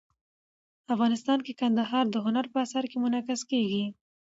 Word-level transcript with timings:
افغانستان 0.93 1.39
کې 1.45 1.53
کندهار 1.61 2.05
د 2.11 2.15
هنر 2.25 2.45
په 2.53 2.57
اثار 2.65 2.85
کې 2.91 2.97
منعکس 3.03 3.41
کېږي. 3.51 3.85